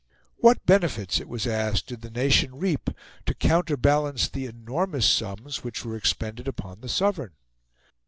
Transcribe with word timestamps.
What 0.37 0.65
benefits, 0.65 1.19
it 1.19 1.29
was 1.29 1.45
asked, 1.45 1.85
did 1.89 2.01
the 2.01 2.09
nation 2.09 2.55
reap 2.55 2.89
to 3.27 3.35
counterbalance 3.35 4.27
the 4.27 4.47
enormous 4.47 5.05
sums 5.07 5.63
which 5.63 5.85
were 5.85 5.95
expended 5.95 6.47
upon 6.47 6.81
the 6.81 6.89
Sovereign? 6.89 7.33